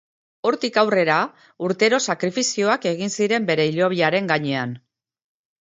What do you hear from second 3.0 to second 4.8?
ziren bere hilobiaren gainean.